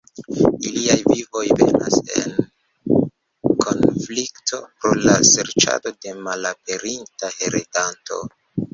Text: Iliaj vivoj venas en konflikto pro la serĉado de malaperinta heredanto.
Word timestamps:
Iliaj 0.69 0.95
vivoj 1.09 1.43
venas 1.59 1.99
en 2.21 3.03
konflikto 3.67 4.63
pro 4.65 4.97
la 5.05 5.21
serĉado 5.35 5.97
de 6.03 6.19
malaperinta 6.27 7.35
heredanto. 7.41 8.25